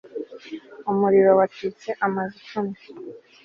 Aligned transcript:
umuriro 0.91 1.31
watwitse 1.39 1.89
amazu 2.05 2.33
icumi 2.41 2.75